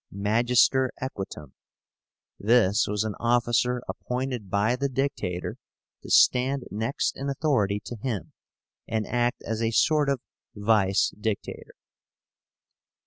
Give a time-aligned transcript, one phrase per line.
[0.09, 1.53] MAGISTER EQUITUM.
[2.39, 5.57] This was an officer appointed by the Dictator,
[6.01, 8.33] to stand next in authority to him,
[8.87, 10.19] and act as a sort of
[10.55, 11.73] Vice Dictator.